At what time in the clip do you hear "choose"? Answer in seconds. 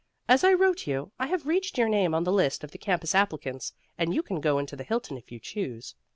5.39-5.93